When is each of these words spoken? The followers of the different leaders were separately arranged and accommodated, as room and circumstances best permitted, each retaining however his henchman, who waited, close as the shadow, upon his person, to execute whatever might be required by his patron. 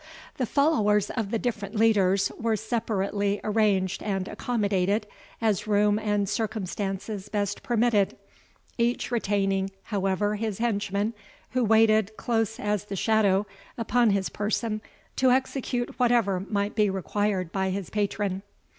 The 0.37 0.47
followers 0.47 1.11
of 1.11 1.29
the 1.29 1.37
different 1.37 1.75
leaders 1.75 2.31
were 2.39 2.55
separately 2.55 3.39
arranged 3.43 4.01
and 4.01 4.27
accommodated, 4.27 5.05
as 5.39 5.67
room 5.67 5.99
and 5.99 6.27
circumstances 6.27 7.29
best 7.29 7.61
permitted, 7.61 8.17
each 8.79 9.11
retaining 9.11 9.69
however 9.83 10.37
his 10.37 10.57
henchman, 10.57 11.13
who 11.51 11.63
waited, 11.63 12.17
close 12.17 12.59
as 12.59 12.85
the 12.85 12.95
shadow, 12.95 13.45
upon 13.77 14.09
his 14.09 14.27
person, 14.29 14.81
to 15.17 15.29
execute 15.29 15.99
whatever 15.99 16.39
might 16.49 16.73
be 16.73 16.89
required 16.89 17.51
by 17.51 17.69
his 17.69 17.91
patron. 17.91 18.41